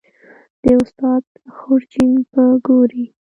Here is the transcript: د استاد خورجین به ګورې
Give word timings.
د 0.63 0.65
استاد 0.81 1.25
خورجین 1.55 2.11
به 2.31 2.43
ګورې 2.65 3.05